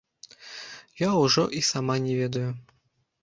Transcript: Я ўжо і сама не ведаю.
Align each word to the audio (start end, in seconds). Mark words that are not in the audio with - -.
Я 1.01 1.09
ўжо 1.25 1.43
і 1.59 1.63
сама 1.71 1.97
не 2.05 2.15
ведаю. 2.21 2.49